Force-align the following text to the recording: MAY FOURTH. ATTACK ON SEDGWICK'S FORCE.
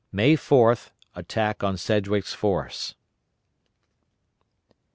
MAY 0.11 0.35
FOURTH. 0.35 0.89
ATTACK 1.13 1.63
ON 1.63 1.77
SEDGWICK'S 1.77 2.33
FORCE. 2.33 2.95